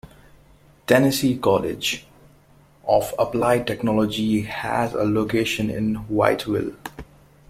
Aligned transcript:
Tennessee 0.87 1.37
Colleges 1.37 2.01
of 2.87 3.13
Applied 3.19 3.67
Technology 3.67 4.41
has 4.41 4.95
a 4.95 5.03
location 5.03 5.69
in 5.69 5.95
Whiteville. 6.07 6.75